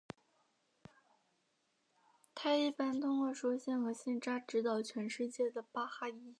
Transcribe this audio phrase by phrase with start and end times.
[2.33, 6.29] 它一般通过书信和信札指导全世界的巴哈伊。